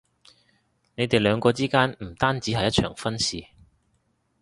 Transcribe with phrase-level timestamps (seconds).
[0.95, 3.45] 你哋兩個之間唔單止係一場婚事